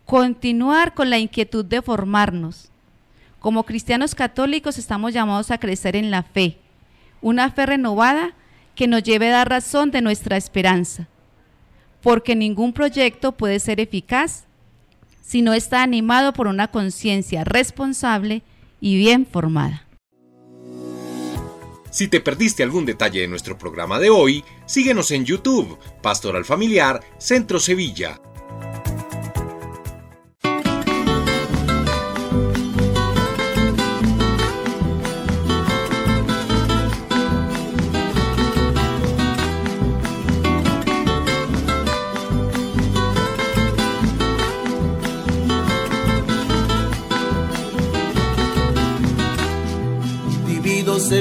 [0.05, 2.69] Continuar con la inquietud de formarnos.
[3.39, 6.57] Como cristianos católicos estamos llamados a crecer en la fe,
[7.21, 8.33] una fe renovada
[8.75, 11.07] que nos lleve a dar razón de nuestra esperanza,
[12.01, 14.45] porque ningún proyecto puede ser eficaz
[15.21, 18.41] si no está animado por una conciencia responsable
[18.81, 19.85] y bien formada.
[21.91, 27.01] Si te perdiste algún detalle de nuestro programa de hoy, síguenos en YouTube, Pastoral Familiar,
[27.17, 28.19] Centro Sevilla.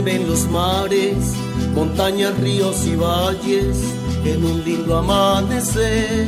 [0.00, 1.34] Ven los mares,
[1.74, 3.78] montañas, ríos y valles
[4.24, 6.26] en un lindo amanecer.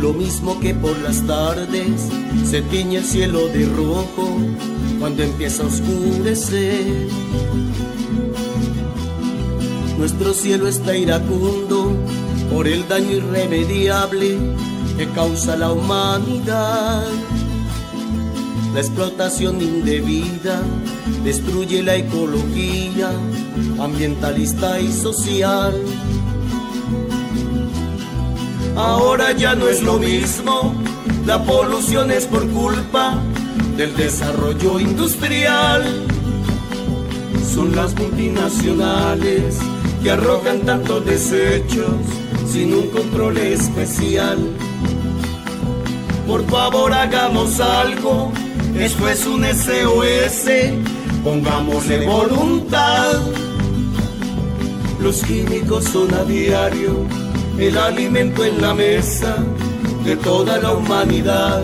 [0.00, 2.08] Lo mismo que por las tardes
[2.44, 4.38] se tiñe el cielo de rojo
[4.98, 7.08] cuando empieza a oscurecer.
[9.98, 11.94] Nuestro cielo está iracundo
[12.50, 14.38] por el daño irremediable
[14.96, 17.06] que causa la humanidad.
[18.72, 20.62] La explotación indebida
[21.24, 23.10] destruye la ecología
[23.80, 25.74] ambientalista y social.
[28.76, 30.72] Ahora ya no es lo mismo,
[31.26, 33.18] la polución es por culpa
[33.76, 36.06] del desarrollo industrial.
[37.52, 39.58] Son las multinacionales
[40.00, 41.90] que arrojan tantos desechos
[42.46, 44.38] sin un control especial.
[46.28, 48.32] Por favor hagamos algo
[48.78, 50.50] esto es un SOS,
[51.24, 53.20] pongámosle voluntad.
[55.00, 57.06] Los químicos son a diario
[57.58, 59.36] el alimento en la mesa
[60.04, 61.62] de toda la humanidad.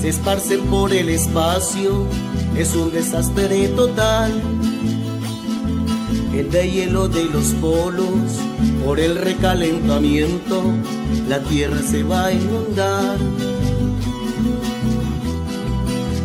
[0.00, 2.06] Se esparcen por el espacio,
[2.56, 4.32] es un desastre total.
[6.34, 8.40] El de hielo de los polos,
[8.84, 10.60] por el recalentamiento,
[11.28, 13.18] la tierra se va a inundar.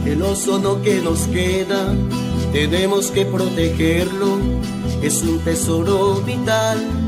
[0.05, 1.93] El ozono que nos queda,
[2.51, 4.39] tenemos que protegerlo,
[5.03, 7.00] es un tesoro vital.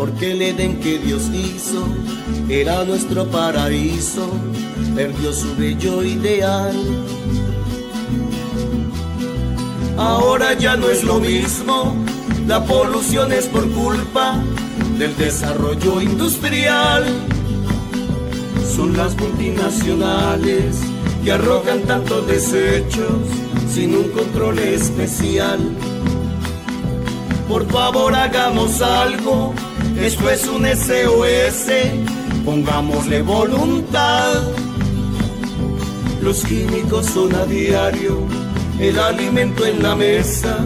[0.00, 1.84] Porque el Edén que Dios hizo
[2.48, 4.30] era nuestro paraíso,
[4.94, 6.74] perdió su bello ideal.
[9.98, 11.94] Ahora ya no es lo mismo,
[12.46, 14.42] la polución es por culpa
[14.96, 17.04] del desarrollo industrial.
[18.74, 20.78] Son las multinacionales
[21.22, 23.20] que arrojan tantos desechos
[23.70, 25.58] sin un control especial.
[27.46, 29.52] Por favor hagamos algo,
[30.00, 31.70] esto es un SOS,
[32.44, 34.42] pongámosle voluntad.
[36.22, 38.26] Los químicos son a diario
[38.78, 40.58] el alimento en la mesa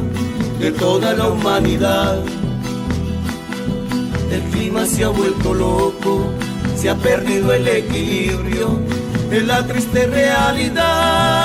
[0.61, 2.23] de toda la humanidad.
[4.31, 6.27] El clima se ha vuelto loco,
[6.77, 8.81] se ha perdido el equilibrio,
[9.31, 11.44] en la triste realidad.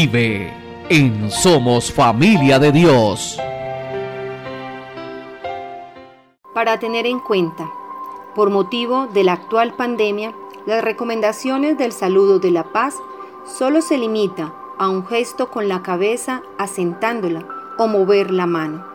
[0.00, 0.54] Vive
[0.90, 3.36] en Somos Familia de Dios.
[6.54, 7.68] Para tener en cuenta,
[8.36, 10.32] por motivo de la actual pandemia,
[10.66, 12.94] las recomendaciones del saludo de la paz
[13.44, 17.44] solo se limita a un gesto con la cabeza asentándola
[17.76, 18.86] o mover la mano.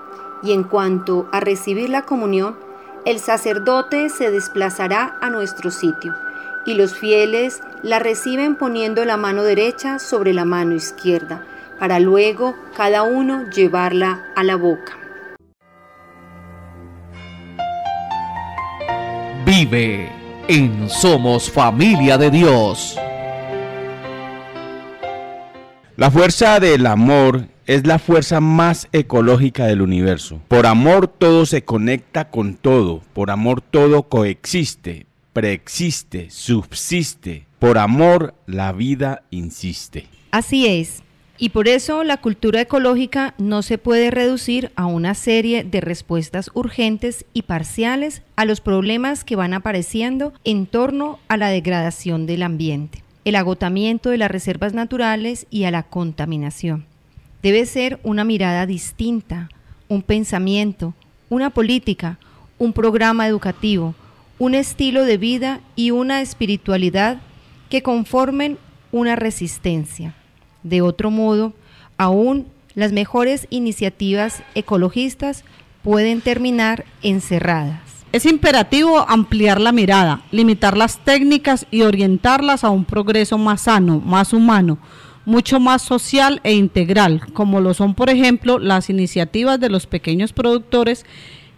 [0.41, 2.55] Y en cuanto a recibir la comunión,
[3.03, 6.13] el sacerdote se desplazará a nuestro sitio
[6.65, 11.45] y los fieles la reciben poniendo la mano derecha sobre la mano izquierda,
[11.79, 14.97] para luego cada uno llevarla a la boca.
[19.45, 20.11] Vive
[20.47, 22.97] en Somos Familia de Dios.
[25.95, 30.41] La fuerza del amor es la fuerza más ecológica del universo.
[30.47, 33.01] Por amor todo se conecta con todo.
[33.13, 37.47] Por amor todo coexiste, preexiste, subsiste.
[37.59, 40.07] Por amor la vida insiste.
[40.31, 41.01] Así es.
[41.37, 46.51] Y por eso la cultura ecológica no se puede reducir a una serie de respuestas
[46.53, 52.43] urgentes y parciales a los problemas que van apareciendo en torno a la degradación del
[52.43, 56.85] ambiente, el agotamiento de las reservas naturales y a la contaminación.
[57.41, 59.49] Debe ser una mirada distinta,
[59.89, 60.93] un pensamiento,
[61.29, 62.19] una política,
[62.57, 63.95] un programa educativo,
[64.43, 67.21] un estilo de vida y una espiritualidad
[67.69, 68.57] que conformen
[68.91, 70.15] una resistencia.
[70.63, 71.53] De otro modo,
[71.95, 75.45] aún las mejores iniciativas ecologistas
[75.81, 77.79] pueden terminar encerradas.
[78.11, 84.01] Es imperativo ampliar la mirada, limitar las técnicas y orientarlas a un progreso más sano,
[84.01, 84.77] más humano,
[85.23, 90.33] mucho más social e integral, como lo son, por ejemplo, las iniciativas de los pequeños
[90.33, 91.05] productores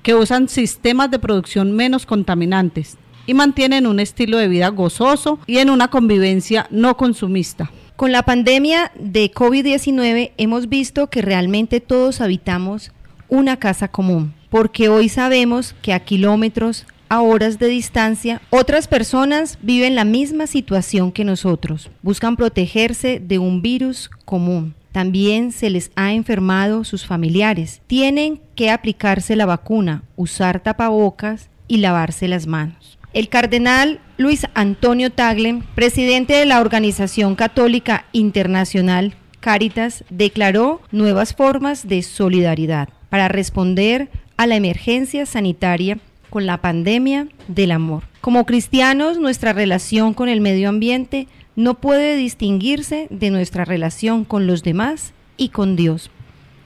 [0.06, 2.96] que usan sistemas de producción menos contaminantes
[3.26, 7.72] y mantienen un estilo de vida gozoso y en una convivencia no consumista.
[7.96, 12.92] Con la pandemia de COVID-19 hemos visto que realmente todos habitamos
[13.30, 19.58] una casa común, porque hoy sabemos que a kilómetros, a horas de distancia, otras personas
[19.64, 24.76] viven la misma situación que nosotros, buscan protegerse de un virus común.
[24.96, 27.82] También se les ha enfermado sus familiares.
[27.86, 32.98] Tienen que aplicarse la vacuna, usar tapabocas y lavarse las manos.
[33.12, 41.90] El cardenal Luis Antonio Tagle, presidente de la Organización Católica Internacional Caritas, declaró nuevas formas
[41.90, 48.04] de solidaridad para responder a la emergencia sanitaria con la pandemia del amor.
[48.22, 54.48] Como cristianos, nuestra relación con el medio ambiente no puede distinguirse de nuestra relación con
[54.48, 56.12] los demás y con Dios.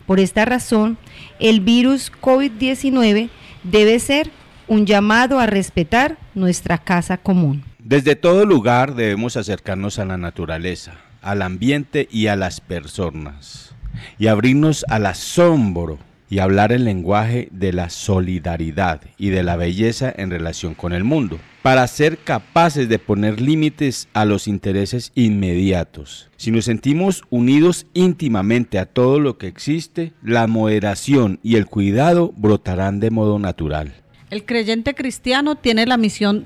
[0.06, 0.98] Por esta razón,
[1.40, 3.30] el virus COVID-19
[3.64, 4.32] debe ser
[4.68, 7.64] un llamado a respetar nuestra casa común.
[7.80, 13.74] Desde todo lugar debemos acercarnos a la naturaleza, al ambiente y a las personas,
[14.18, 20.14] y abrirnos al asombro y hablar el lenguaje de la solidaridad y de la belleza
[20.16, 26.30] en relación con el mundo, para ser capaces de poner límites a los intereses inmediatos.
[26.38, 32.32] Si nos sentimos unidos íntimamente a todo lo que existe, la moderación y el cuidado
[32.38, 33.94] brotarán de modo natural.
[34.30, 36.46] El creyente cristiano tiene la misión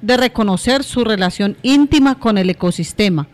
[0.00, 3.26] de reconocer su relación íntima con el ecosistema,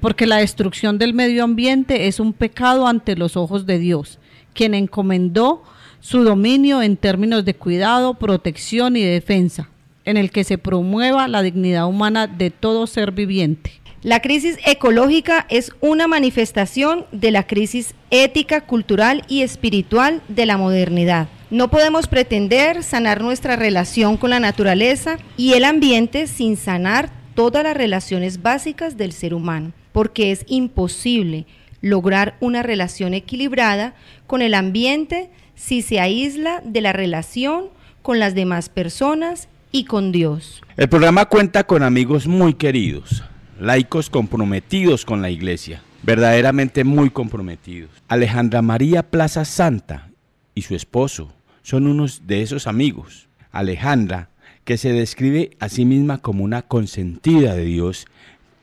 [0.00, 4.18] porque la destrucción del medio ambiente es un pecado ante los ojos de Dios,
[4.54, 5.62] quien encomendó
[6.00, 9.68] su dominio en términos de cuidado, protección y defensa,
[10.04, 13.72] en el que se promueva la dignidad humana de todo ser viviente.
[14.02, 20.58] La crisis ecológica es una manifestación de la crisis ética, cultural y espiritual de la
[20.58, 21.28] modernidad.
[21.48, 27.64] No podemos pretender sanar nuestra relación con la naturaleza y el ambiente sin sanar todas
[27.64, 31.46] las relaciones básicas del ser humano, porque es imposible
[31.84, 33.94] lograr una relación equilibrada
[34.26, 37.66] con el ambiente si se aísla de la relación
[38.00, 40.62] con las demás personas y con Dios.
[40.78, 43.22] El programa cuenta con amigos muy queridos,
[43.60, 47.90] laicos comprometidos con la iglesia, verdaderamente muy comprometidos.
[48.08, 50.08] Alejandra María Plaza Santa
[50.54, 53.28] y su esposo, son unos de esos amigos.
[53.52, 54.30] Alejandra,
[54.64, 58.06] que se describe a sí misma como una consentida de Dios,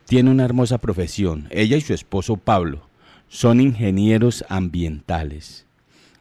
[0.06, 1.48] tiene una hermosa profesión.
[1.52, 2.90] Ella y su esposo Pablo
[3.32, 5.66] son ingenieros ambientales.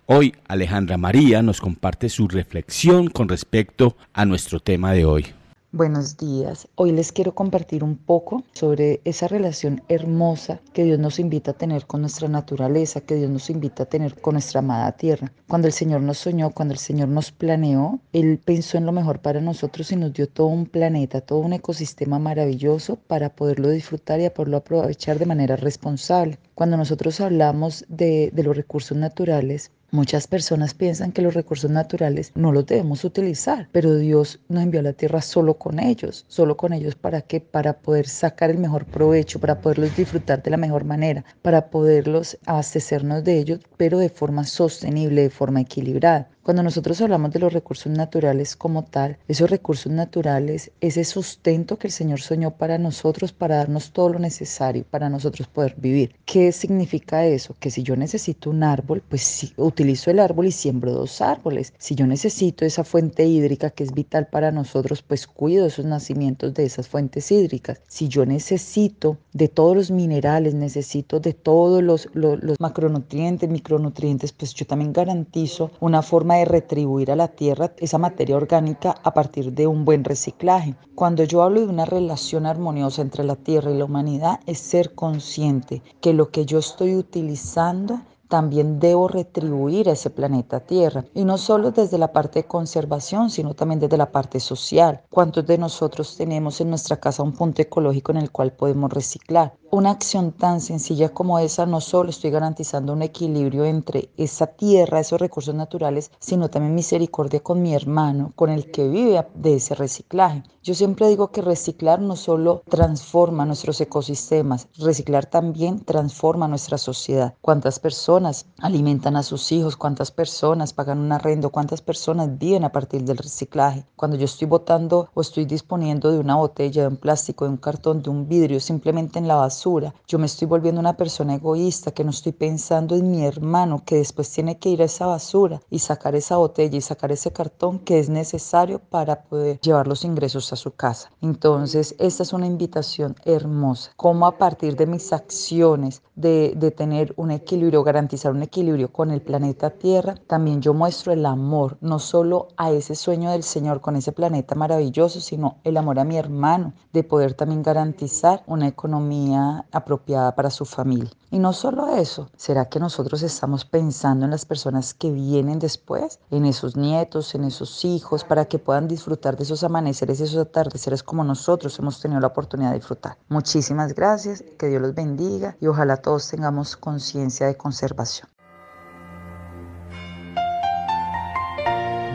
[0.06, 5.26] Hoy Alejandra María nos comparte su reflexión con respecto a nuestro tema de hoy.
[5.72, 6.66] Buenos días.
[6.74, 11.54] Hoy les quiero compartir un poco sobre esa relación hermosa que Dios nos invita a
[11.58, 15.32] tener con nuestra naturaleza, que Dios nos invita a tener con nuestra amada tierra.
[15.46, 19.20] Cuando el Señor nos soñó, cuando el Señor nos planeó, Él pensó en lo mejor
[19.20, 24.18] para nosotros y nos dio todo un planeta, todo un ecosistema maravilloso para poderlo disfrutar
[24.18, 26.40] y a poderlo aprovechar de manera responsable.
[26.56, 32.30] Cuando nosotros hablamos de, de los recursos naturales, Muchas personas piensan que los recursos naturales
[32.36, 36.57] no los debemos utilizar, pero Dios nos envió a la tierra solo con ellos, solo
[36.57, 37.41] con ellos para qué?
[37.41, 42.38] Para poder sacar el mejor provecho, para poderlos disfrutar de la mejor manera, para poderlos
[42.47, 46.30] abastecernos de ellos, pero de forma sostenible, de forma equilibrada.
[46.43, 51.88] Cuando nosotros hablamos de los recursos naturales como tal, esos recursos naturales, ese sustento que
[51.88, 56.16] el Señor soñó para nosotros, para darnos todo lo necesario para nosotros poder vivir.
[56.24, 57.55] ¿Qué significa eso?
[57.61, 61.74] Que si yo necesito un árbol, pues sí, utilizo el árbol y siembro dos árboles.
[61.76, 66.55] Si yo necesito esa fuente hídrica que es vital para nosotros, pues cuido esos nacimientos
[66.55, 67.82] de esas fuentes hídricas.
[67.86, 74.32] Si yo necesito de todos los minerales, necesito de todos los, los, los macronutrientes, micronutrientes,
[74.32, 79.14] pues yo también garantizo una forma de retribuir a la tierra esa materia orgánica a
[79.14, 80.74] partir de un buen reciclaje.
[80.95, 84.95] Cuando yo hablo de una relación armoniosa entre la tierra y la humanidad es ser
[84.95, 88.01] consciente que lo que yo estoy utilizando
[88.31, 91.05] también debo retribuir a ese planeta Tierra.
[91.14, 95.03] Y no solo desde la parte de conservación, sino también desde la parte social.
[95.11, 99.53] ¿Cuántos de nosotros tenemos en nuestra casa un punto ecológico en el cual podemos reciclar?
[99.72, 104.98] Una acción tan sencilla como esa no solo estoy garantizando un equilibrio entre esa tierra,
[104.98, 109.76] esos recursos naturales, sino también misericordia con mi hermano, con el que vive de ese
[109.76, 110.42] reciclaje.
[110.62, 117.34] Yo siempre digo que reciclar no solo transforma nuestros ecosistemas, reciclar también transforma nuestra sociedad.
[117.40, 119.76] ¿Cuántas personas alimentan a sus hijos?
[119.76, 121.48] ¿Cuántas personas pagan un arrendo?
[121.48, 123.86] ¿Cuántas personas viven a partir del reciclaje?
[123.96, 127.56] Cuando yo estoy botando o estoy disponiendo de una botella, de un plástico, de un
[127.56, 131.92] cartón, de un vidrio, simplemente en la base yo me estoy volviendo una persona egoísta
[131.92, 135.61] que no estoy pensando en mi hermano que después tiene que ir a esa basura
[135.70, 140.04] y sacar esa botella y sacar ese cartón que es necesario para poder llevar los
[140.04, 141.11] ingresos a su casa.
[141.20, 143.92] Entonces, esta es una invitación hermosa.
[143.96, 149.11] Cómo a partir de mis acciones de, de tener un equilibrio, garantizar un equilibrio con
[149.11, 153.80] el planeta Tierra, también yo muestro el amor, no solo a ese sueño del Señor
[153.80, 158.66] con ese planeta maravilloso, sino el amor a mi hermano, de poder también garantizar una
[158.66, 161.11] economía apropiada para su familia.
[161.30, 166.18] Y no solo eso, ¿será que nosotros estamos pensando en las personas que vienen después,
[166.30, 170.46] en esos nietos, en esos hijos, para que puedan disfrutar de esos amaneceres y esos
[170.46, 173.16] atardeceres como nosotros hemos tenido la oportunidad de disfrutar?
[173.28, 178.28] Muchísimas gracias, que Dios los bendiga y ojalá todos tengamos conciencia de conservación.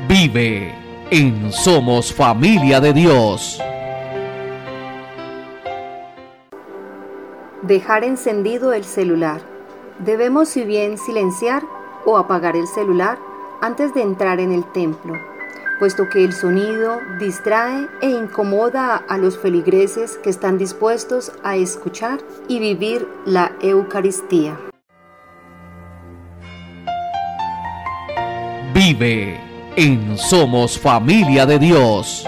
[0.07, 0.73] Vive
[1.11, 3.59] en Somos Familia de Dios.
[7.67, 9.41] Dejar encendido el celular.
[9.97, 11.63] Debemos si bien silenciar
[12.05, 13.17] o apagar el celular
[13.59, 15.15] antes de entrar en el templo,
[15.79, 22.19] puesto que el sonido distrae e incomoda a los feligreses que están dispuestos a escuchar
[22.47, 24.59] y vivir la Eucaristía.
[28.75, 29.39] Vive
[29.75, 32.27] en Somos Familia de Dios.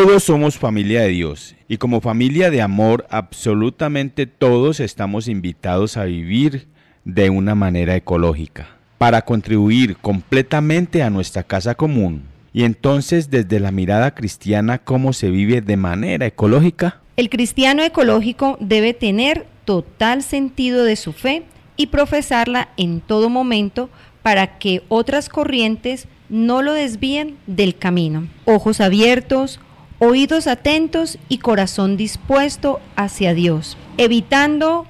[0.00, 6.04] Todos somos familia de Dios y como familia de amor absolutamente todos estamos invitados a
[6.04, 6.68] vivir
[7.04, 8.68] de una manera ecológica
[8.98, 12.22] para contribuir completamente a nuestra casa común.
[12.52, 17.00] Y entonces desde la mirada cristiana, ¿cómo se vive de manera ecológica?
[17.16, 21.42] El cristiano ecológico debe tener total sentido de su fe
[21.76, 23.90] y profesarla en todo momento
[24.22, 28.28] para que otras corrientes no lo desvíen del camino.
[28.44, 29.58] Ojos abiertos,
[29.98, 34.86] oídos atentos y corazón dispuesto hacia Dios, evitando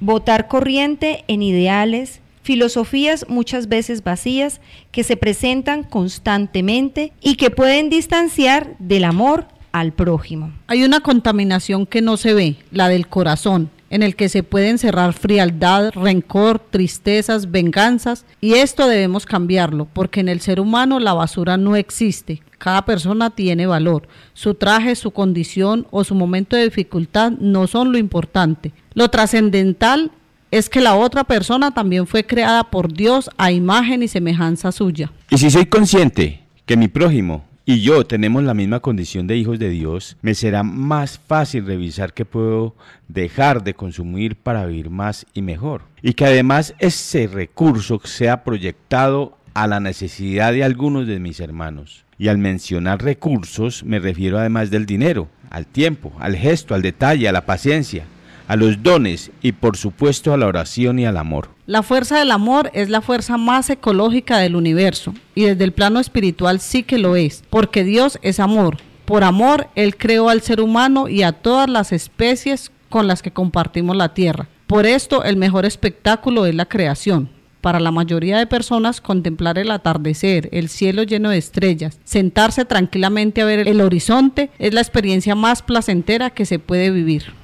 [0.00, 7.88] votar corriente en ideales, filosofías muchas veces vacías que se presentan constantemente y que pueden
[7.88, 10.52] distanciar del amor al prójimo.
[10.66, 14.70] Hay una contaminación que no se ve, la del corazón, en el que se puede
[14.70, 21.14] encerrar frialdad, rencor, tristezas, venganzas, y esto debemos cambiarlo, porque en el ser humano la
[21.14, 22.42] basura no existe.
[22.62, 24.06] Cada persona tiene valor.
[24.34, 28.70] Su traje, su condición o su momento de dificultad no son lo importante.
[28.94, 30.12] Lo trascendental
[30.52, 35.10] es que la otra persona también fue creada por Dios a imagen y semejanza suya.
[35.28, 39.58] Y si soy consciente que mi prójimo y yo tenemos la misma condición de hijos
[39.58, 42.76] de Dios, me será más fácil revisar qué puedo
[43.08, 45.82] dejar de consumir para vivir más y mejor.
[46.00, 52.04] Y que además ese recurso sea proyectado a la necesidad de algunos de mis hermanos.
[52.18, 57.28] Y al mencionar recursos me refiero además del dinero, al tiempo, al gesto, al detalle,
[57.28, 58.04] a la paciencia,
[58.48, 61.48] a los dones y por supuesto a la oración y al amor.
[61.66, 66.00] La fuerza del amor es la fuerza más ecológica del universo y desde el plano
[66.00, 68.78] espiritual sí que lo es, porque Dios es amor.
[69.04, 73.32] Por amor, Él creó al ser humano y a todas las especies con las que
[73.32, 74.48] compartimos la tierra.
[74.66, 77.30] Por esto, el mejor espectáculo es la creación.
[77.62, 83.40] Para la mayoría de personas, contemplar el atardecer, el cielo lleno de estrellas, sentarse tranquilamente
[83.40, 87.34] a ver el horizonte es la experiencia más placentera que se puede vivir.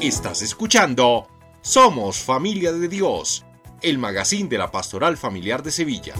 [0.00, 1.28] Estás escuchando
[1.62, 3.44] Somos Familia de Dios,
[3.80, 6.14] el magazine de la Pastoral Familiar de Sevilla.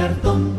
[0.00, 0.49] Cartón.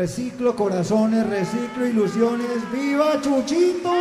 [0.00, 2.72] Reciclo corazones, reciclo ilusiones.
[2.72, 3.92] ¡Viva Chuchito!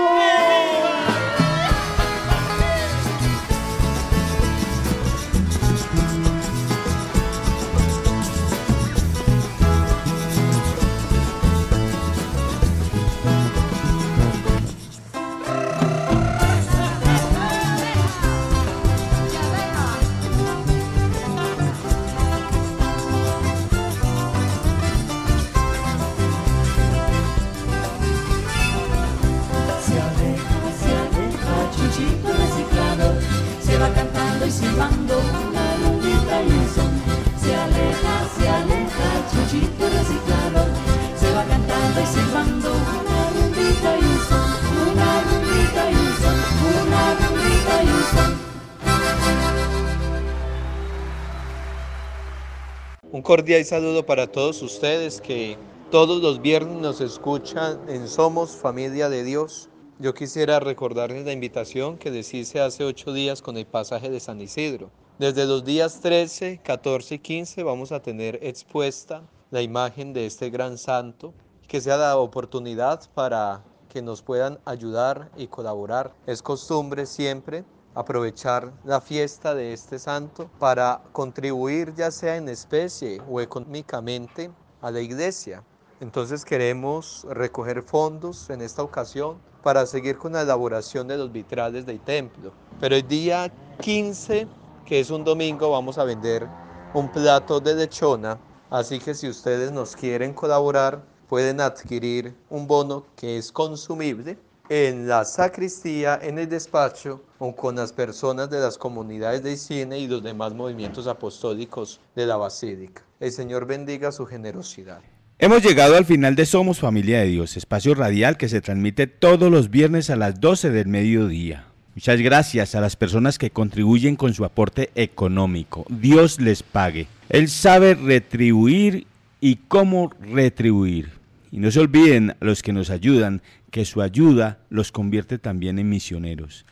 [53.30, 55.56] Cordial saludo para todos ustedes que
[55.92, 59.70] todos los viernes nos escuchan en Somos Familia de Dios.
[60.00, 64.20] Yo quisiera recordarles la invitación que les hice hace ocho días con el pasaje de
[64.20, 64.90] San Isidro.
[65.20, 69.22] Desde los días 13, 14 y 15 vamos a tener expuesta
[69.52, 71.32] la imagen de este gran santo,
[71.68, 76.16] que sea la oportunidad para que nos puedan ayudar y colaborar.
[76.26, 77.64] Es costumbre siempre
[77.96, 84.92] aprovechar la fiesta de este santo para contribuir ya sea en especie o económicamente a
[84.92, 85.64] la iglesia.
[86.00, 91.86] Entonces queremos recoger fondos en esta ocasión para seguir con la elaboración de los vitrales
[91.86, 92.54] del templo.
[92.80, 94.48] Pero el día 15,
[94.86, 96.48] que es un domingo, vamos a vender
[96.94, 98.40] un plato de lechona.
[98.70, 104.38] Así que si ustedes nos quieren colaborar, pueden adquirir un bono que es consumible
[104.70, 109.98] en la sacristía, en el despacho o con las personas de las comunidades de cine
[109.98, 113.02] y los demás movimientos apostólicos de la Basílica.
[113.20, 115.02] El Señor bendiga su generosidad.
[115.40, 119.52] Hemos llegado al final de Somos Familia de Dios, espacio radial que se transmite todos
[119.52, 121.66] los viernes a las 12 del mediodía.
[121.96, 125.86] Muchas gracias a las personas que contribuyen con su aporte económico.
[125.90, 127.08] Dios les pague.
[127.30, 129.08] Él sabe retribuir
[129.42, 131.10] y cómo retribuir.
[131.52, 135.80] Y no se olviden a los que nos ayudan que su ayuda los convierte también
[135.80, 136.66] en misioneros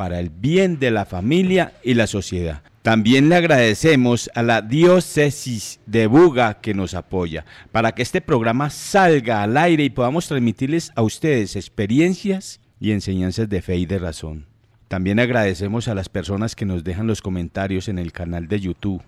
[0.00, 2.62] para el bien de la familia y la sociedad.
[2.80, 8.70] También le agradecemos a la diócesis de Buga que nos apoya para que este programa
[8.70, 13.98] salga al aire y podamos transmitirles a ustedes experiencias y enseñanzas de fe y de
[13.98, 14.46] razón.
[14.88, 19.02] También agradecemos a las personas que nos dejan los comentarios en el canal de YouTube,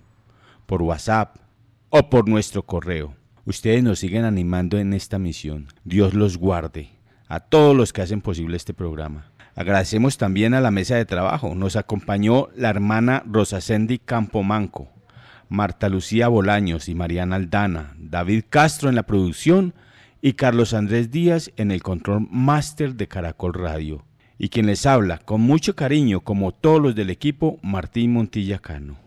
[0.67, 1.37] por WhatsApp
[1.89, 3.17] o por nuestro correo.
[3.47, 5.69] Ustedes nos siguen animando en esta misión.
[5.85, 7.02] Dios los guarde
[7.33, 9.33] a todos los que hacen posible este programa.
[9.55, 11.55] Agradecemos también a la mesa de trabajo.
[11.55, 14.91] Nos acompañó la hermana Rosacendi Campomanco,
[15.49, 19.73] Marta Lucía Bolaños y Mariana Aldana, David Castro en la producción
[20.21, 24.05] y Carlos Andrés Díaz en el control máster de Caracol Radio.
[24.37, 28.99] Y quien les habla con mucho cariño, como todos los del equipo, Martín Montilla Cano.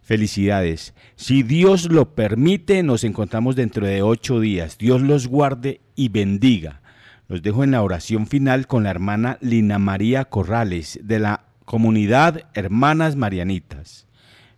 [0.00, 0.94] Felicidades.
[1.16, 4.78] Si Dios lo permite, nos encontramos dentro de ocho días.
[4.78, 6.82] Dios los guarde y bendiga.
[7.26, 12.42] Los dejo en la oración final con la hermana Lina María Corrales de la comunidad
[12.52, 14.06] Hermanas Marianitas.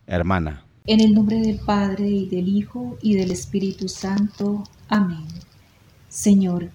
[0.09, 0.65] Hermana.
[0.85, 4.65] En el nombre del Padre y del Hijo y del Espíritu Santo.
[4.89, 5.27] Amén.
[6.09, 6.71] Señor,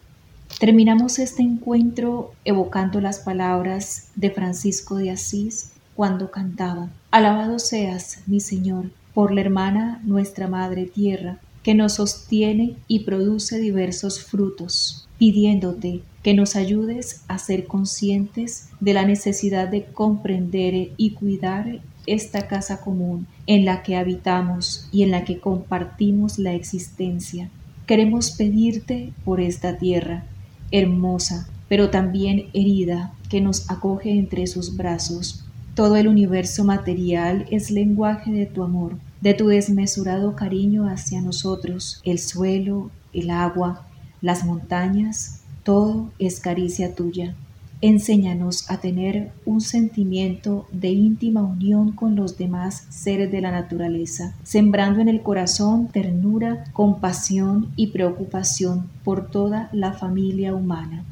[0.62, 8.40] terminamos este encuentro evocando las palabras de Francisco de Asís cuando cantaba, Alabado seas, mi
[8.40, 16.02] Señor, por la hermana nuestra Madre Tierra, que nos sostiene y produce diversos frutos pidiéndote
[16.24, 22.82] que nos ayudes a ser conscientes de la necesidad de comprender y cuidar esta casa
[22.82, 27.52] común en la que habitamos y en la que compartimos la existencia.
[27.86, 30.26] Queremos pedirte por esta tierra,
[30.72, 35.46] hermosa, pero también herida, que nos acoge entre sus brazos.
[35.76, 42.02] Todo el universo material es lenguaje de tu amor, de tu desmesurado cariño hacia nosotros,
[42.06, 43.86] el suelo, el agua,
[44.22, 47.36] las montañas, todo es caricia tuya.
[47.84, 54.36] Enséñanos a tener un sentimiento de íntima unión con los demás seres de la naturaleza,
[54.44, 61.04] sembrando en el corazón ternura, compasión y preocupación por toda la familia humana.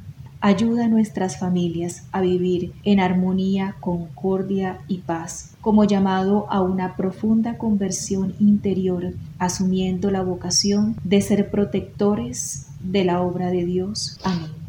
[0.41, 6.95] Ayuda a nuestras familias a vivir en armonía, concordia y paz, como llamado a una
[6.95, 14.19] profunda conversión interior, asumiendo la vocación de ser protectores de la obra de Dios.
[14.23, 14.59] Amén.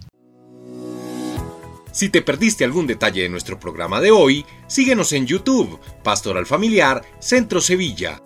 [1.93, 7.03] Si te perdiste algún detalle de nuestro programa de hoy, síguenos en YouTube, Pastoral Familiar,
[7.19, 8.23] Centro Sevilla.